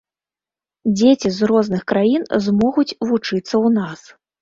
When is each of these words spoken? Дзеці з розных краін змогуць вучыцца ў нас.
Дзеці 0.95 1.29
з 1.37 1.51
розных 1.53 1.81
краін 1.93 2.27
змогуць 2.49 2.89
вучыцца 3.07 3.47
ў 3.47 3.67
нас. 3.81 4.01